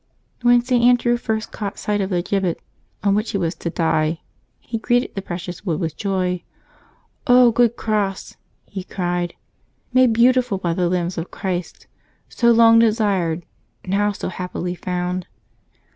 [0.41, 0.83] When St.
[0.83, 2.59] Andrew first caught sight of the gibbet
[3.03, 4.21] on which he was to die,
[4.59, 6.41] he greeted the precious wood with joy."
[7.53, 8.35] good cross!"
[8.65, 9.35] he cried,"
[9.93, 11.85] made beautiful by the limbs of Christ,
[12.29, 13.45] so long desired,
[13.85, 15.27] now so happily found